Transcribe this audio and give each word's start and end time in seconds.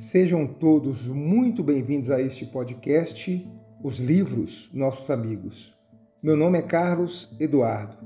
Sejam 0.00 0.46
todos 0.46 1.06
muito 1.06 1.62
bem-vindos 1.62 2.10
a 2.10 2.22
este 2.22 2.46
podcast, 2.46 3.46
Os 3.84 3.98
Livros 3.98 4.70
Nossos 4.72 5.10
Amigos. 5.10 5.76
Meu 6.22 6.38
nome 6.38 6.56
é 6.56 6.62
Carlos 6.62 7.36
Eduardo. 7.38 7.98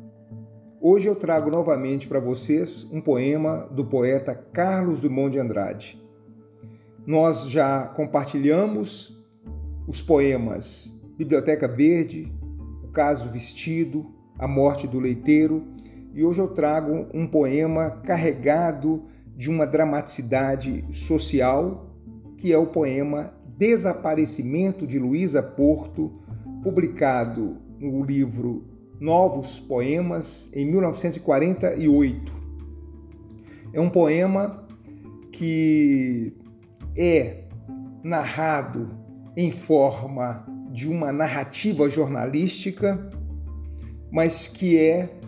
Hoje 0.80 1.06
eu 1.06 1.14
trago 1.14 1.52
novamente 1.52 2.08
para 2.08 2.18
vocês 2.18 2.82
um 2.90 3.00
poema 3.00 3.68
do 3.70 3.84
poeta 3.84 4.34
Carlos 4.34 5.00
Drummond 5.00 5.34
de 5.34 5.38
Andrade. 5.38 6.02
Nós 7.06 7.48
já 7.48 7.86
compartilhamos 7.86 9.16
os 9.86 10.02
poemas 10.02 10.92
Biblioteca 11.16 11.68
Verde, 11.68 12.34
O 12.82 12.88
Caso 12.88 13.28
Vestido, 13.28 14.12
A 14.36 14.48
Morte 14.48 14.88
do 14.88 14.98
Leiteiro, 14.98 15.64
e 16.12 16.24
hoje 16.24 16.40
eu 16.40 16.48
trago 16.48 17.06
um 17.14 17.24
poema 17.24 18.02
carregado 18.04 19.04
de 19.36 19.50
uma 19.50 19.66
dramaticidade 19.66 20.84
social, 20.90 21.83
que 22.44 22.52
é 22.52 22.58
o 22.58 22.66
poema 22.66 23.32
Desaparecimento 23.56 24.86
de 24.86 24.98
Luísa 24.98 25.42
Porto, 25.42 26.12
publicado 26.62 27.56
no 27.80 28.04
livro 28.04 28.66
Novos 29.00 29.58
Poemas, 29.58 30.50
em 30.52 30.66
1948. 30.70 32.30
É 33.72 33.80
um 33.80 33.88
poema 33.88 34.62
que 35.32 36.36
é 36.94 37.44
narrado 38.02 38.90
em 39.34 39.50
forma 39.50 40.46
de 40.70 40.86
uma 40.86 41.10
narrativa 41.10 41.88
jornalística, 41.88 43.10
mas 44.12 44.48
que 44.48 44.78
é 44.78 45.18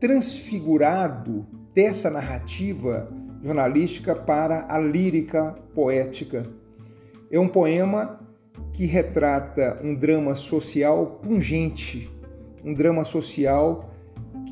transfigurado 0.00 1.46
dessa 1.74 2.08
narrativa 2.08 3.12
jornalística 3.42 4.16
para 4.16 4.66
a 4.74 4.78
lírica 4.78 5.62
poética. 5.74 6.46
É 7.30 7.38
um 7.38 7.48
poema 7.48 8.20
que 8.72 8.84
retrata 8.86 9.78
um 9.82 9.94
drama 9.94 10.34
social 10.34 11.18
pungente, 11.22 12.10
um 12.64 12.72
drama 12.72 13.04
social 13.04 13.90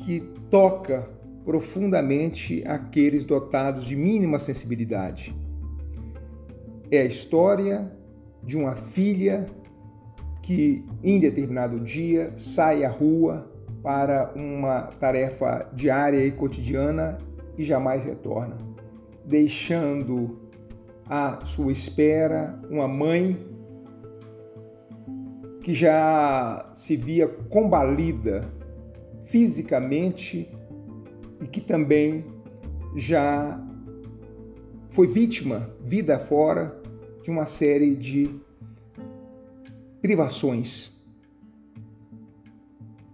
que 0.03 0.21
toca 0.49 1.09
profundamente 1.45 2.63
aqueles 2.65 3.23
dotados 3.23 3.85
de 3.85 3.95
mínima 3.95 4.39
sensibilidade. 4.39 5.35
É 6.91 7.01
a 7.01 7.05
história 7.05 7.91
de 8.43 8.57
uma 8.57 8.75
filha 8.75 9.45
que, 10.41 10.85
em 11.03 11.19
determinado 11.19 11.79
dia, 11.79 12.33
sai 12.35 12.83
à 12.83 12.89
rua 12.89 13.49
para 13.81 14.31
uma 14.35 14.83
tarefa 14.99 15.69
diária 15.73 16.25
e 16.25 16.31
cotidiana 16.31 17.17
e 17.57 17.63
jamais 17.63 18.05
retorna 18.05 18.73
deixando 19.25 20.39
à 21.07 21.45
sua 21.45 21.71
espera 21.71 22.59
uma 22.69 22.87
mãe 22.87 23.37
que 25.61 25.73
já 25.73 26.69
se 26.73 26.95
via 26.95 27.27
combalida 27.27 28.53
fisicamente 29.23 30.49
e 31.41 31.47
que 31.47 31.61
também 31.61 32.25
já 32.95 33.61
foi 34.89 35.07
vítima, 35.07 35.73
vida 35.83 36.19
fora, 36.19 36.79
de 37.23 37.31
uma 37.31 37.45
série 37.45 37.95
de 37.95 38.35
privações. 40.01 40.91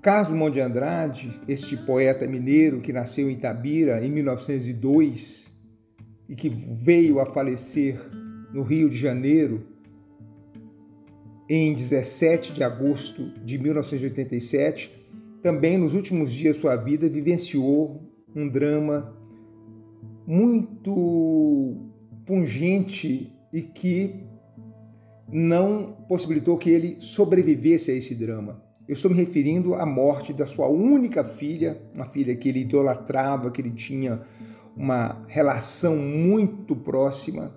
Carlos 0.02 0.34
Monte 0.34 0.60
Andrade, 0.60 1.40
este 1.48 1.78
poeta 1.78 2.26
mineiro 2.26 2.82
que 2.82 2.92
nasceu 2.92 3.30
em 3.30 3.34
Itabira 3.34 4.04
em 4.04 4.10
1902, 4.10 5.49
e 6.30 6.36
que 6.36 6.48
veio 6.48 7.20
a 7.20 7.26
falecer 7.26 8.00
no 8.54 8.62
Rio 8.62 8.88
de 8.88 8.98
Janeiro 8.98 9.66
em 11.50 11.74
17 11.74 12.54
de 12.54 12.64
agosto 12.64 13.32
de 13.44 13.58
1987, 13.58 15.08
também 15.42 15.80
nos 15.80 15.96
últimos 15.96 16.32
dias 16.32 16.56
de 16.56 16.62
sua 16.62 16.76
vida 16.76 17.10
vivenciou 17.10 18.08
um 18.36 18.48
drama 18.48 19.18
muito 20.28 21.90
pungente 22.24 23.34
e 23.52 23.64
que 23.64 24.28
não 25.32 26.06
possibilitou 26.08 26.56
que 26.58 26.70
ele 26.70 26.98
sobrevivesse 27.00 27.90
a 27.90 27.96
esse 27.96 28.14
drama. 28.14 28.64
Eu 28.88 28.94
estou 28.94 29.10
me 29.10 29.18
referindo 29.18 29.74
à 29.74 29.86
morte 29.86 30.34
da 30.34 30.46
sua 30.46 30.68
única 30.68 31.24
filha, 31.24 31.82
uma 31.94 32.06
filha 32.06 32.36
que 32.36 32.50
ele 32.50 32.60
idolatrava, 32.60 33.50
que 33.50 33.62
ele 33.62 33.72
tinha 33.72 34.22
uma 34.80 35.26
relação 35.28 35.98
muito 35.98 36.74
próxima, 36.74 37.54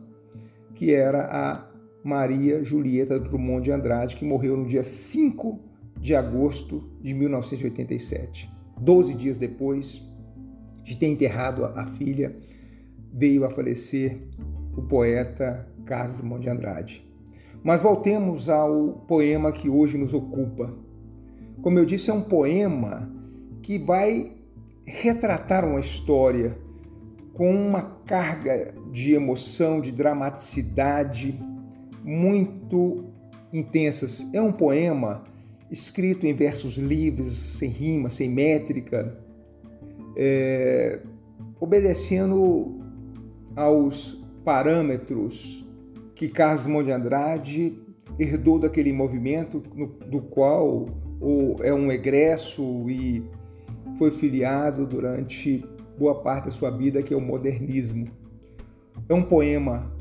que 0.75 0.93
era 0.93 1.29
a 1.31 1.71
Maria 2.03 2.65
Julieta 2.65 3.17
Drummond 3.17 3.63
de 3.63 3.71
Andrade, 3.71 4.17
que 4.17 4.25
morreu 4.25 4.57
no 4.57 4.67
dia 4.67 4.83
5 4.83 5.61
de 6.01 6.17
agosto 6.17 6.83
de 7.01 7.15
1987. 7.15 8.53
Doze 8.81 9.15
dias 9.15 9.39
depois 9.39 10.03
de 10.83 10.99
ter 10.99 11.07
enterrado 11.07 11.65
a 11.65 11.87
filha, 11.87 12.37
veio 13.13 13.45
a 13.45 13.51
falecer 13.51 14.21
o 14.77 14.83
poeta 14.83 15.69
Carlos 15.85 16.17
Drummond 16.17 16.43
de 16.43 16.51
Andrade. 16.51 17.09
Mas 17.63 17.81
voltemos 17.81 18.49
ao 18.49 19.05
poema 19.07 19.53
que 19.53 19.69
hoje 19.69 19.97
nos 19.97 20.13
ocupa. 20.13 20.77
Como 21.63 21.79
eu 21.79 21.85
disse, 21.85 22.11
é 22.11 22.13
um 22.13 22.23
poema 22.23 23.09
que 23.63 23.79
vai 23.79 24.33
retratar 24.85 25.65
uma 25.65 25.79
história 25.79 26.59
com 27.33 27.55
uma 27.55 27.83
carga 28.07 28.75
de 28.91 29.15
emoção, 29.15 29.81
de 29.81 29.91
dramaticidade 29.93 31.39
muito 32.05 33.07
intensas. 33.53 34.27
É 34.33 34.41
um 34.41 34.53
poema 34.53 35.25
escrito 35.71 36.27
em 36.27 36.35
versos 36.35 36.77
livres, 36.77 37.33
sem 37.33 37.71
rima, 37.71 38.11
sem 38.11 38.29
métrica, 38.29 39.19
é, 40.17 41.01
obedecendo 41.59 42.81
aos 43.57 44.23
parâmetros 44.45 45.67
que 46.15 46.29
Carlos 46.29 46.63
Drummond 46.63 46.85
de 46.85 46.93
Andrade 46.93 47.79
herdou 48.19 48.59
daquele 48.59 48.93
movimento 48.93 49.63
no, 49.75 49.87
do 49.87 50.21
qual 50.21 50.87
ou 51.21 51.57
é 51.63 51.73
um 51.73 51.91
egresso 51.91 52.89
e 52.91 53.25
foi 53.97 54.11
filiado 54.11 54.87
durante 54.87 55.65
boa 56.03 56.17
parte 56.17 56.47
da 56.47 56.51
sua 56.51 56.69
vida, 56.69 57.01
que 57.01 57.15
é 57.15 57.17
o 57.17 57.21
modernismo. 57.21 58.09
É 59.09 59.15
um 59.15 59.23
poema 59.23 59.95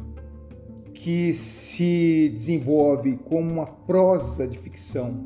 que 0.96 1.32
se 1.32 2.32
desenvolve 2.34 3.18
como 3.18 3.52
uma 3.52 3.68
prosa 3.68 4.48
de 4.48 4.58
ficção, 4.58 5.24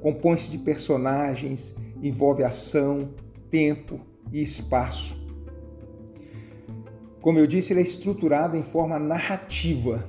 compõe-se 0.00 0.50
de 0.50 0.56
personagens, 0.56 1.74
envolve 2.02 2.42
ação, 2.42 3.10
tempo 3.50 4.00
e 4.32 4.40
espaço. 4.40 5.18
Como 7.20 7.38
eu 7.38 7.46
disse, 7.46 7.74
ele 7.74 7.80
é 7.80 7.82
estruturado 7.82 8.56
em 8.56 8.62
forma 8.62 8.98
narrativa, 8.98 10.08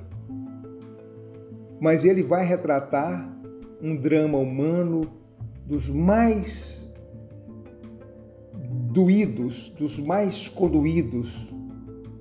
mas 1.78 2.06
ele 2.06 2.22
vai 2.22 2.46
retratar 2.46 3.30
um 3.82 3.94
drama 3.94 4.38
humano 4.38 5.02
dos 5.66 5.90
mais 5.90 6.89
doídos, 8.90 9.68
dos 9.68 10.00
mais 10.00 10.48
conduídos 10.48 11.48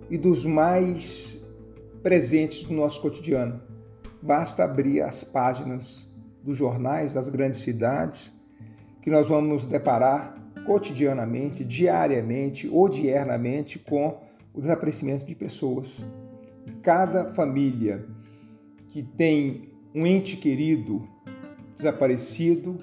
e 0.07 0.17
dos 0.19 0.45
mais 0.45 1.43
presentes 2.03 2.63
do 2.63 2.73
nosso 2.75 3.01
cotidiano. 3.01 3.59
Basta 4.21 4.63
abrir 4.63 5.01
as 5.01 5.23
páginas 5.23 6.07
dos 6.43 6.55
jornais 6.55 7.13
das 7.13 7.27
grandes 7.27 7.61
cidades 7.61 8.31
que 9.01 9.09
nós 9.09 9.27
vamos 9.27 9.49
nos 9.49 9.65
deparar 9.65 10.35
cotidianamente, 10.63 11.63
diariamente 11.63 12.69
ou 12.71 12.87
diernamente 12.87 13.79
com 13.79 14.19
o 14.53 14.61
desaparecimento 14.61 15.25
de 15.25 15.33
pessoas. 15.33 16.05
Cada 16.83 17.33
família 17.33 18.05
que 18.89 19.01
tem 19.01 19.71
um 19.95 20.05
ente 20.05 20.37
querido 20.37 21.07
desaparecido 21.73 22.79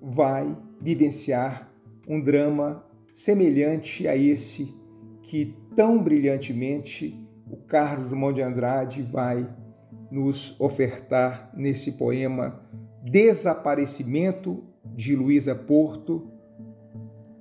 vai 0.00 0.56
vivenciar 0.80 1.72
um 2.06 2.20
drama 2.20 2.88
semelhante 3.12 4.06
a 4.06 4.16
esse 4.16 4.74
que 5.22 5.56
tão 5.74 6.02
brilhantemente 6.02 7.26
o 7.50 7.56
Carlos 7.56 8.08
Drummond 8.08 8.34
de 8.34 8.42
Andrade 8.42 9.02
vai 9.02 9.48
nos 10.10 10.58
ofertar 10.60 11.50
nesse 11.54 11.92
poema 11.92 12.60
Desaparecimento 13.02 14.64
de 14.94 15.16
Luísa 15.16 15.54
Porto, 15.54 16.30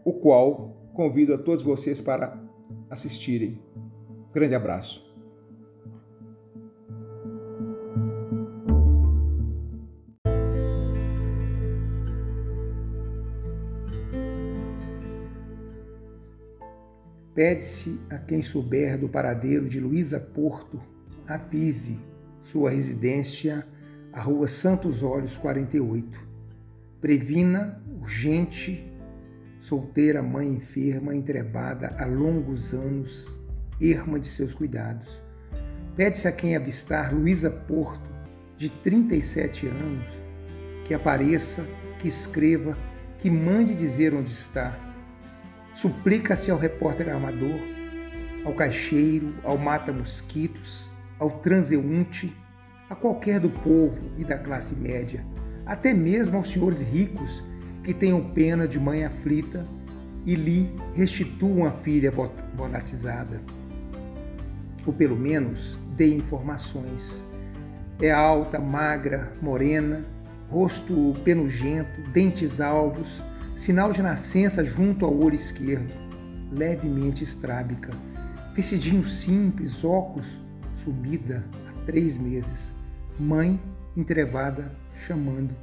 o 0.06 0.14
qual 0.14 0.90
convido 0.94 1.34
a 1.34 1.38
todos 1.38 1.64
vocês 1.64 2.00
para 2.00 2.42
assistirem. 2.90 3.60
Grande 4.34 4.56
abraço. 4.56 5.09
Pede-se 17.34 18.00
a 18.10 18.18
quem 18.18 18.42
souber 18.42 18.98
do 18.98 19.08
paradeiro 19.08 19.70
de 19.70 19.80
Luísa 19.80 20.20
Porto 20.20 20.80
avise 21.28 22.00
sua 22.40 22.72
residência, 22.72 23.68
a 24.12 24.22
Rua 24.22 24.48
Santos 24.48 25.04
Olhos 25.04 25.38
48. 25.38 26.28
Previna, 27.00 27.82
urgente, 28.02 28.92
solteira 29.60 30.24
mãe 30.24 30.48
enferma, 30.48 31.16
entrevada 31.16 31.96
há 32.00 32.06
longos 32.06 32.74
anos, 32.74 33.42
erma 33.80 34.20
de 34.20 34.28
seus 34.28 34.54
cuidados. 34.54 35.24
Pede-se 35.96 36.28
a 36.28 36.32
quem 36.32 36.56
avistar 36.56 37.14
Luísa 37.14 37.52
Porto, 37.52 38.10
de 38.58 38.70
37 38.70 39.68
anos, 39.68 40.22
que 40.84 40.94
apareça, 40.94 41.64
que 42.00 42.08
escreva, 42.08 42.78
que 43.18 43.30
mande 43.30 43.76
dizer 43.76 44.14
onde 44.14 44.32
está. 44.32 44.89
Suplica-se 45.80 46.52
ao 46.52 46.58
repórter 46.58 47.08
armador, 47.08 47.58
ao 48.44 48.54
caixeiro, 48.54 49.34
ao 49.46 49.58
mata-mosquitos, 49.58 50.92
ao 51.18 51.32
transeunte, 51.32 52.36
a 52.90 52.96
qualquer 52.96 53.40
do 53.40 53.50
povo 53.50 54.12
e 54.18 54.26
da 54.26 54.38
classe 54.38 54.76
média, 54.76 55.26
até 55.66 55.94
mesmo 55.94 56.36
aos 56.36 56.50
senhores 56.50 56.82
ricos 56.82 57.46
que 57.82 57.94
tenham 57.94 58.30
pena 58.32 58.68
de 58.68 58.78
mãe 58.78 59.06
aflita 59.06 59.66
e 60.26 60.36
lhe 60.36 60.70
restituam 60.94 61.66
a 61.66 61.72
filha 61.72 62.12
volatizada. 62.54 63.42
Ou 64.86 64.92
pelo 64.92 65.16
menos 65.16 65.80
dê 65.96 66.14
informações. 66.14 67.24
É 68.02 68.12
alta, 68.12 68.60
magra, 68.60 69.32
morena, 69.42 70.06
rosto 70.50 71.16
penugento, 71.24 72.12
dentes 72.12 72.60
alvos, 72.60 73.24
sinal 73.60 73.92
de 73.92 74.02
nascença 74.02 74.64
junto 74.64 75.04
ao 75.04 75.14
olho 75.14 75.36
esquerdo, 75.36 75.94
levemente 76.50 77.26
estrábica, 77.26 77.92
vestidinho 78.56 79.04
simples, 79.04 79.84
óculos, 79.84 80.42
sumida 80.72 81.46
há 81.68 81.86
três 81.86 82.18
meses, 82.18 82.74
mãe 83.20 83.62
entrevada 83.98 84.74
chamando. 84.96 85.54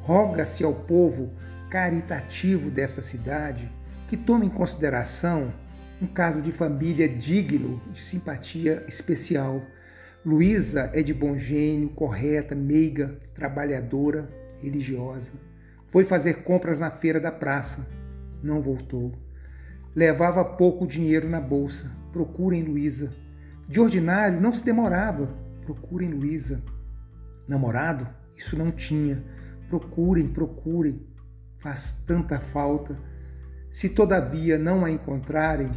Roga-se 0.00 0.64
ao 0.64 0.74
povo 0.74 1.30
caritativo 1.70 2.68
desta 2.68 3.00
cidade 3.00 3.70
que 4.08 4.16
tome 4.16 4.46
em 4.46 4.50
consideração 4.50 5.54
um 6.02 6.08
caso 6.08 6.42
de 6.42 6.50
família 6.50 7.08
digno 7.08 7.80
de 7.92 8.02
simpatia 8.02 8.84
especial. 8.88 9.62
Luísa 10.26 10.90
é 10.92 11.00
de 11.00 11.14
bom 11.14 11.38
gênio, 11.38 11.90
correta, 11.90 12.56
meiga, 12.56 13.16
trabalhadora, 13.32 14.28
religiosa. 14.60 15.53
Foi 15.94 16.04
fazer 16.04 16.42
compras 16.42 16.80
na 16.80 16.90
feira 16.90 17.20
da 17.20 17.30
praça. 17.30 17.86
Não 18.42 18.60
voltou. 18.60 19.12
Levava 19.94 20.44
pouco 20.44 20.88
dinheiro 20.88 21.28
na 21.28 21.40
bolsa. 21.40 21.88
Procurem 22.10 22.64
Luísa. 22.64 23.14
De 23.68 23.78
ordinário, 23.78 24.40
não 24.40 24.52
se 24.52 24.64
demorava. 24.64 25.32
Procurem 25.64 26.10
Luísa. 26.10 26.64
Namorado? 27.46 28.08
Isso 28.36 28.58
não 28.58 28.72
tinha. 28.72 29.24
Procurem, 29.68 30.26
procurem. 30.26 31.06
Faz 31.58 31.92
tanta 32.04 32.40
falta. 32.40 32.98
Se 33.70 33.90
todavia 33.90 34.58
não 34.58 34.84
a 34.84 34.90
encontrarem, 34.90 35.70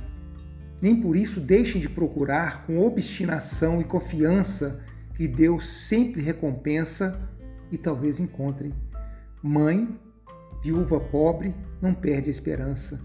nem 0.81 0.99
por 0.99 1.15
isso 1.15 1.39
deixem 1.39 1.79
de 1.79 1.89
procurar 1.89 2.65
com 2.65 2.81
obstinação 2.81 3.79
e 3.79 3.83
confiança 3.83 4.83
que 5.13 5.27
Deus 5.27 5.67
sempre 5.67 6.23
recompensa 6.23 7.31
e 7.71 7.77
talvez 7.77 8.19
encontrem. 8.19 8.73
Mãe, 9.43 9.87
viúva 10.61 10.99
pobre, 10.99 11.55
não 11.81 11.93
perde 11.93 12.29
a 12.29 12.31
esperança. 12.31 12.99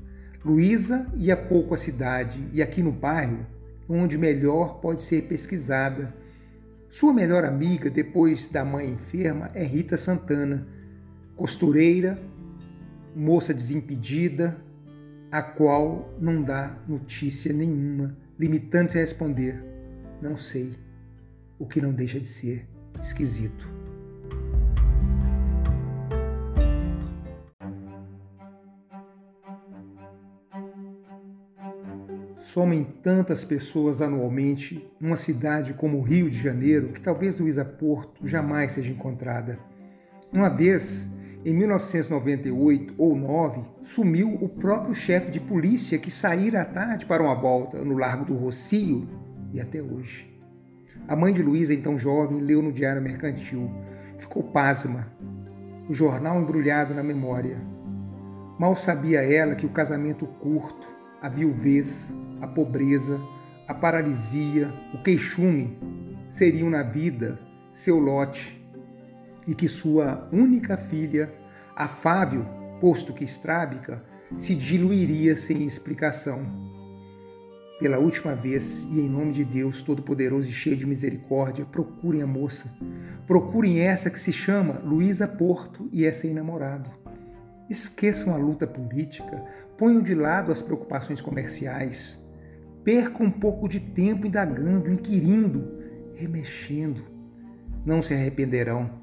Luísa 0.44 1.12
ia 1.16 1.36
pouco 1.36 1.74
à 1.74 1.76
cidade 1.76 2.48
e 2.52 2.62
aqui 2.62 2.82
no 2.82 2.92
bairro, 2.92 3.46
onde 3.88 4.18
melhor 4.18 4.80
pode 4.80 5.02
ser 5.02 5.22
pesquisada. 5.22 6.14
Sua 6.88 7.12
melhor 7.12 7.44
amiga, 7.44 7.88
depois 7.88 8.48
da 8.48 8.64
mãe 8.64 8.90
enferma, 8.90 9.50
é 9.54 9.64
Rita 9.64 9.96
Santana, 9.96 10.66
costureira, 11.36 12.20
moça 13.14 13.54
desimpedida, 13.54 14.62
a 15.30 15.42
qual 15.42 16.12
não 16.20 16.42
dá 16.42 16.78
notícia 16.86 17.52
nenhuma, 17.52 18.16
limitando-se 18.38 18.98
a 18.98 19.00
responder: 19.00 19.62
Não 20.20 20.36
sei, 20.36 20.74
o 21.58 21.66
que 21.66 21.80
não 21.80 21.92
deixa 21.92 22.20
de 22.20 22.28
ser 22.28 22.68
esquisito. 23.00 23.81
Somem 32.52 32.84
tantas 32.84 33.46
pessoas 33.46 34.02
anualmente 34.02 34.86
numa 35.00 35.16
cidade 35.16 35.72
como 35.72 35.96
o 35.96 36.02
Rio 36.02 36.28
de 36.28 36.36
Janeiro 36.36 36.88
que 36.88 37.00
talvez 37.00 37.38
Luísa 37.38 37.64
Porto 37.64 38.26
jamais 38.26 38.72
seja 38.72 38.92
encontrada. 38.92 39.58
Uma 40.30 40.50
vez, 40.50 41.08
em 41.46 41.54
1998 41.54 42.92
ou 42.98 43.16
9, 43.16 43.62
sumiu 43.80 44.34
o 44.34 44.50
próprio 44.50 44.94
chefe 44.94 45.30
de 45.30 45.40
polícia 45.40 45.98
que 45.98 46.10
saíra 46.10 46.60
à 46.60 46.64
tarde 46.66 47.06
para 47.06 47.22
uma 47.22 47.34
volta 47.34 47.82
no 47.82 47.96
Largo 47.96 48.26
do 48.26 48.36
Rocio 48.36 49.08
e 49.50 49.58
até 49.58 49.80
hoje. 49.80 50.30
A 51.08 51.16
mãe 51.16 51.32
de 51.32 51.42
Luísa, 51.42 51.72
então 51.72 51.96
jovem, 51.96 52.42
leu 52.42 52.60
no 52.60 52.70
Diário 52.70 53.00
Mercantil. 53.00 53.72
Ficou 54.18 54.42
pasma. 54.42 55.10
O 55.88 55.94
jornal 55.94 56.38
embrulhado 56.38 56.92
na 56.92 57.02
memória. 57.02 57.62
Mal 58.58 58.76
sabia 58.76 59.22
ela 59.22 59.54
que 59.54 59.64
o 59.64 59.70
casamento 59.70 60.26
curto, 60.26 60.86
a 61.22 61.30
viuvez, 61.30 62.14
a 62.42 62.46
pobreza, 62.46 63.20
a 63.68 63.72
paralisia, 63.72 64.74
o 64.92 65.00
queixume 65.00 65.78
seriam 66.28 66.68
na 66.68 66.82
vida 66.82 67.38
seu 67.70 67.98
lote 67.98 68.62
e 69.46 69.54
que 69.54 69.68
sua 69.68 70.28
única 70.32 70.76
filha, 70.76 71.32
afável, 71.74 72.44
posto 72.80 73.12
que 73.12 73.24
estrábica, 73.24 74.04
se 74.36 74.54
diluiria 74.54 75.36
sem 75.36 75.64
explicação. 75.64 76.44
Pela 77.78 77.98
última 77.98 78.34
vez, 78.34 78.86
e 78.90 79.00
em 79.00 79.08
nome 79.08 79.32
de 79.32 79.44
Deus 79.44 79.82
Todo-Poderoso 79.82 80.48
e 80.48 80.52
cheio 80.52 80.76
de 80.76 80.86
misericórdia, 80.86 81.64
procurem 81.64 82.22
a 82.22 82.26
moça. 82.26 82.76
Procurem 83.26 83.80
essa 83.80 84.10
que 84.10 84.20
se 84.20 84.32
chama 84.32 84.80
Luísa 84.84 85.26
Porto 85.26 85.88
e 85.92 86.04
é 86.04 86.12
sem 86.12 86.32
namorado. 86.32 86.90
Esqueçam 87.68 88.34
a 88.34 88.36
luta 88.36 88.66
política, 88.66 89.44
ponham 89.76 90.00
de 90.00 90.14
lado 90.14 90.52
as 90.52 90.62
preocupações 90.62 91.20
comerciais. 91.20 92.21
Percam 92.84 93.26
um 93.26 93.30
pouco 93.30 93.68
de 93.68 93.80
tempo 93.80 94.26
indagando, 94.26 94.90
inquirindo, 94.90 95.78
remexendo. 96.14 97.04
Não 97.84 98.02
se 98.02 98.14
arrependerão 98.14 99.02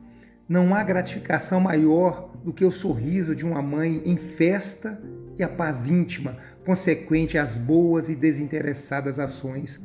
não 0.49 0.73
há 0.73 0.81
gratificação 0.81 1.61
maior 1.61 2.31
do 2.43 2.51
que 2.51 2.65
o 2.65 2.71
sorriso 2.71 3.35
de 3.35 3.45
uma 3.45 3.61
mãe 3.61 4.01
em 4.03 4.17
festa 4.17 4.99
e 5.37 5.43
a 5.43 5.47
paz 5.47 5.87
íntima 5.87 6.37
consequente 6.65 7.37
às 7.37 7.59
boas 7.59 8.09
e 8.09 8.15
desinteressadas 8.15 9.19
ações, 9.19 9.79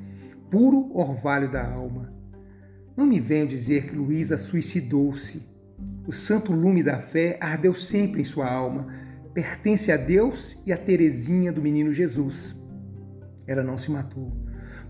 puro 0.50 0.90
orvalho 0.94 1.50
da 1.50 1.70
alma. 1.70 2.10
Não 2.96 3.06
me 3.06 3.20
venham 3.20 3.46
dizer 3.46 3.86
que 3.86 3.94
Luísa 3.94 4.38
suicidou-se. 4.38 5.42
O 6.06 6.12
santo 6.12 6.50
lume 6.50 6.82
da 6.82 6.98
fé 6.98 7.36
ardeu 7.42 7.74
sempre 7.74 8.22
em 8.22 8.24
sua 8.24 8.50
alma, 8.50 8.86
pertence 9.34 9.92
a 9.92 9.98
Deus 9.98 10.62
e 10.64 10.72
a 10.72 10.78
Teresinha 10.78 11.52
do 11.52 11.60
menino 11.60 11.92
Jesus. 11.92 12.56
Ela 13.46 13.62
não 13.62 13.76
se 13.76 13.90
matou. 13.90 14.32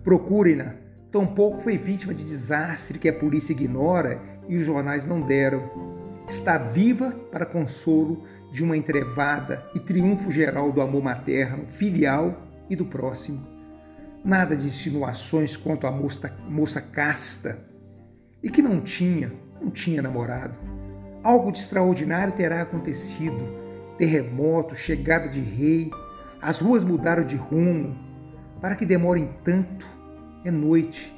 Procurem-na, 0.02 0.74
tampouco 1.10 1.60
foi 1.60 1.76
vítima 1.76 2.14
de 2.14 2.24
desastre 2.24 2.98
que 2.98 3.08
a 3.08 3.12
polícia 3.12 3.52
ignora 3.52 4.22
e 4.48 4.56
os 4.56 4.64
jornais 4.64 5.06
não 5.06 5.20
deram. 5.20 5.70
Está 6.28 6.58
viva 6.58 7.10
para 7.30 7.46
consolo 7.46 8.24
de 8.50 8.62
uma 8.62 8.76
entrevada 8.76 9.68
e 9.74 9.80
triunfo 9.80 10.30
geral 10.30 10.70
do 10.70 10.80
amor 10.80 11.02
materno, 11.02 11.66
filial 11.68 12.42
e 12.70 12.76
do 12.76 12.86
próximo. 12.86 13.46
Nada 14.24 14.56
de 14.56 14.66
insinuações 14.66 15.56
quanto 15.56 15.86
à 15.86 15.90
moça, 15.90 16.32
moça 16.48 16.80
casta 16.80 17.58
e 18.42 18.50
que 18.50 18.62
não 18.62 18.80
tinha, 18.80 19.32
não 19.60 19.70
tinha 19.70 20.00
namorado. 20.00 20.58
Algo 21.22 21.50
de 21.50 21.58
extraordinário 21.58 22.34
terá 22.34 22.62
acontecido. 22.62 23.42
Terremoto, 23.96 24.74
chegada 24.76 25.28
de 25.28 25.40
rei, 25.40 25.90
as 26.40 26.60
ruas 26.60 26.84
mudaram 26.84 27.24
de 27.24 27.36
rumo. 27.36 27.96
Para 28.60 28.76
que 28.76 28.86
demorem 28.86 29.34
tanto, 29.42 29.86
é 30.44 30.50
noite, 30.50 31.14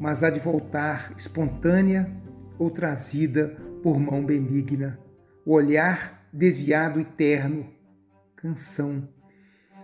mas 0.00 0.22
há 0.22 0.30
de 0.30 0.40
voltar 0.40 1.12
espontânea 1.16 2.10
ou 2.58 2.70
trazida 2.70 3.56
por 3.82 3.98
mão 3.98 4.24
benigna, 4.24 4.98
o 5.44 5.52
olhar 5.52 6.28
desviado 6.32 7.00
e 7.00 7.04
terno, 7.04 7.68
canção. 8.36 9.08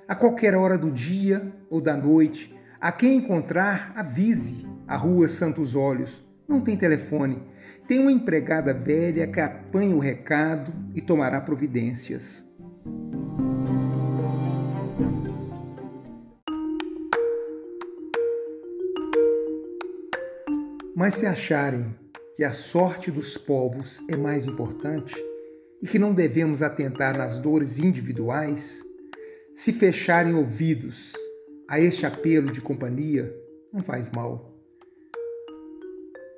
A 0.08 0.14
qualquer 0.14 0.54
hora 0.54 0.76
do 0.76 0.90
dia 0.90 1.52
ou 1.70 1.80
da 1.80 1.96
noite, 1.96 2.54
a 2.80 2.90
quem 2.90 3.16
encontrar, 3.16 3.92
avise 3.94 4.66
a 4.88 4.96
rua 4.96 5.28
Santos 5.28 5.76
Olhos. 5.76 6.20
Não 6.49 6.60
tem 6.60 6.76
telefone. 6.76 7.40
Tem 7.87 8.00
uma 8.00 8.10
empregada 8.10 8.75
velha 8.75 9.26
que 9.28 9.38
apanha 9.38 9.94
o 9.94 10.00
recado 10.00 10.72
e 10.94 11.00
tomará 11.00 11.40
providências. 11.40 12.44
Mas 21.00 21.14
se 21.14 21.25
acharem 21.25 21.97
que 22.37 22.45
a 22.45 22.52
sorte 22.52 23.11
dos 23.11 23.38
povos 23.38 24.02
é 24.07 24.19
mais 24.19 24.47
importante 24.47 25.14
e 25.80 25.87
que 25.87 25.99
não 25.99 26.12
devemos 26.12 26.61
atentar 26.61 27.16
nas 27.16 27.38
dores 27.38 27.78
individuais, 27.78 28.85
se 29.54 29.73
fecharem 29.73 30.35
ouvidos 30.35 31.14
a 31.71 31.80
este 31.80 32.04
apelo 32.04 32.50
de 32.50 32.61
companhia, 32.61 33.35
não 33.73 33.83
faz 33.83 34.11
mal. 34.11 34.54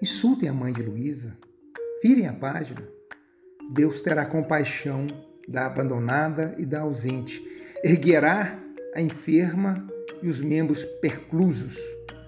Insultem 0.00 0.49
a 0.49 0.54
mãe 0.54 0.73
de 0.73 0.85
Luísa, 0.85 1.37
virem 2.00 2.28
a 2.28 2.33
página. 2.33 2.88
Deus 3.75 4.00
terá 4.00 4.25
compaixão 4.25 5.09
da 5.49 5.66
abandonada 5.66 6.54
e 6.57 6.64
da 6.64 6.83
ausente, 6.83 7.45
erguerá 7.83 8.62
a 8.95 9.00
enferma 9.00 9.88
e 10.23 10.28
os 10.28 10.40
membros 10.40 10.85
perclusos 10.85 11.81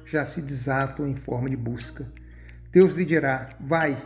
já 0.04 0.24
se 0.24 0.42
desatam 0.42 1.06
em 1.06 1.14
forma 1.14 1.48
de 1.48 1.56
busca. 1.56 2.12
Deus 2.74 2.92
lhe 2.92 3.04
dirá: 3.04 3.56
Vai, 3.60 3.96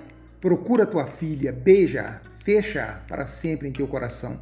procura 0.42 0.84
tua 0.84 1.06
filha, 1.06 1.50
beija-a, 1.50 2.20
fecha-a 2.44 3.00
para 3.08 3.26
sempre 3.26 3.66
em 3.66 3.72
teu 3.72 3.88
coração. 3.88 4.38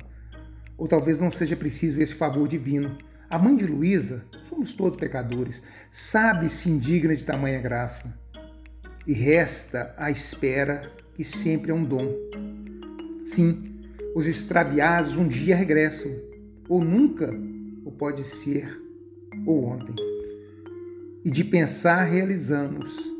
Ou 0.76 0.88
talvez 0.88 1.20
não 1.20 1.30
seja 1.30 1.54
preciso 1.54 2.02
esse 2.02 2.16
favor 2.16 2.48
divino. 2.48 2.98
A 3.30 3.38
mãe 3.38 3.56
de 3.56 3.64
Luísa, 3.64 4.24
somos 4.42 4.74
todos 4.74 4.98
pecadores, 4.98 5.62
sabe-se 5.88 6.68
indigna 6.68 7.14
de 7.14 7.24
tamanha 7.24 7.60
graça. 7.60 8.18
E 9.06 9.12
resta 9.12 9.94
a 9.96 10.10
espera, 10.10 10.92
que 11.14 11.22
sempre 11.22 11.70
é 11.70 11.74
um 11.74 11.84
dom. 11.84 12.12
Sim, 13.24 13.80
os 14.14 14.26
extraviados 14.26 15.16
um 15.16 15.28
dia 15.28 15.54
regressam, 15.54 16.10
ou 16.68 16.82
nunca, 16.82 17.30
ou 17.84 17.92
pode 17.92 18.24
ser, 18.24 18.68
ou 19.46 19.64
ontem. 19.64 19.94
E 21.24 21.30
de 21.30 21.44
pensar 21.44 22.02
realizamos. 22.04 23.15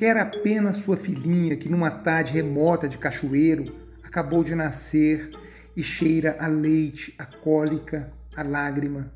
Quer 0.00 0.16
apenas 0.16 0.78
sua 0.78 0.96
filhinha 0.96 1.54
que 1.58 1.68
numa 1.68 1.90
tarde 1.90 2.32
remota 2.32 2.88
de 2.88 2.96
cachoeiro 2.96 3.76
acabou 4.02 4.42
de 4.42 4.54
nascer 4.54 5.30
e 5.76 5.82
cheira 5.82 6.38
a 6.40 6.46
leite, 6.46 7.14
a 7.18 7.26
cólica, 7.26 8.10
a 8.34 8.42
lágrima. 8.42 9.12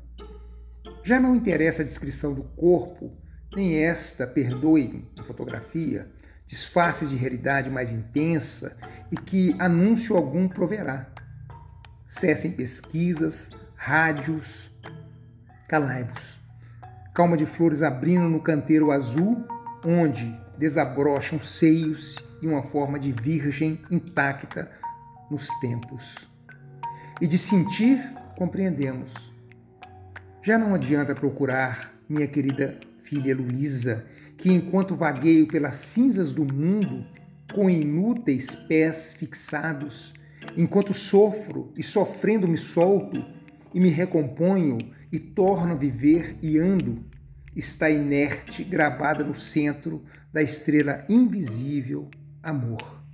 Já 1.01 1.19
não 1.19 1.35
interessa 1.35 1.81
a 1.81 1.85
descrição 1.85 2.35
do 2.35 2.43
corpo, 2.43 3.11
nem 3.55 3.83
esta, 3.83 4.27
perdoem 4.27 5.09
a 5.17 5.23
fotografia, 5.23 6.07
disfarce 6.45 7.07
de 7.07 7.15
realidade 7.15 7.71
mais 7.71 7.91
intensa 7.91 8.77
e 9.11 9.17
que 9.17 9.55
anúncio 9.57 10.15
algum 10.15 10.47
proverá. 10.47 11.11
Cessem 12.05 12.51
pesquisas, 12.51 13.49
rádios, 13.75 14.71
calai-vos. 15.67 16.39
Calma 17.11 17.35
de 17.35 17.47
flores 17.47 17.81
abrindo 17.81 18.29
no 18.29 18.39
canteiro 18.39 18.91
azul, 18.91 19.47
onde 19.83 20.44
desabrocham 20.57 21.39
seios 21.39 22.17
e 22.41 22.47
uma 22.47 22.63
forma 22.63 22.99
de 22.99 23.11
virgem 23.11 23.79
intacta 23.89 24.71
nos 25.29 25.47
tempos. 25.59 26.29
E 27.21 27.27
de 27.27 27.37
sentir, 27.37 27.99
compreendemos. 28.37 29.33
Já 30.41 30.57
não 30.57 30.75
adianta 30.75 31.15
procurar 31.15 31.93
minha 32.07 32.27
querida 32.27 32.79
filha 32.99 33.35
Luísa, 33.35 34.05
que 34.37 34.51
enquanto 34.51 34.95
vagueio 34.95 35.47
pelas 35.47 35.77
cinzas 35.77 36.33
do 36.33 36.45
mundo, 36.45 37.05
com 37.53 37.69
inúteis 37.69 38.53
pés 38.53 39.15
fixados, 39.17 40.13
enquanto 40.57 40.93
sofro 40.93 41.71
e 41.75 41.81
sofrendo 41.81 42.47
me 42.47 42.57
solto 42.57 43.23
e 43.73 43.79
me 43.79 43.89
recomponho 43.89 44.77
e 45.11 45.19
torno 45.19 45.73
a 45.73 45.77
viver 45.77 46.35
e 46.41 46.57
ando, 46.57 47.03
está 47.55 47.89
inerte, 47.89 48.63
gravada 48.63 49.23
no 49.23 49.33
centro 49.33 50.03
da 50.31 50.41
estrela 50.41 51.05
invisível, 51.07 52.09
amor. 52.43 53.04